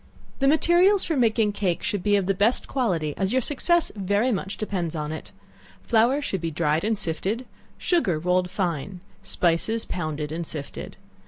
[0.39, 4.31] The materials for making cake should be of the best quality, as your success very
[4.31, 5.31] much depends on it.
[5.83, 7.45] Flour should be dried and sifted,
[7.77, 10.97] sugar rolled fine, spices pounded and sifted.